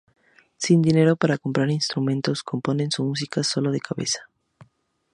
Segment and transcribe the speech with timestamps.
[0.57, 4.27] Sin dinero para comprar instrumentos, componen su música solo de cabeza.